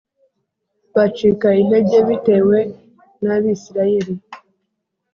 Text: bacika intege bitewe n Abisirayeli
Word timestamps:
bacika 0.95 1.47
intege 1.61 1.97
bitewe 2.07 2.57
n 3.23 3.25
Abisirayeli 3.35 4.15